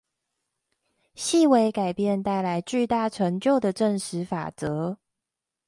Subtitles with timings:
[1.15, 4.97] 細微改變帶來巨大成就的實證法則